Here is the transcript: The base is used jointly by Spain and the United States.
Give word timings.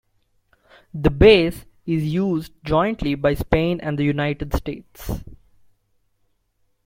The 0.95 1.11
base 1.11 1.63
is 1.85 2.03
used 2.11 2.53
jointly 2.63 3.13
by 3.13 3.35
Spain 3.35 3.79
and 3.81 3.99
the 3.99 4.03
United 4.03 4.51
States. 4.55 5.11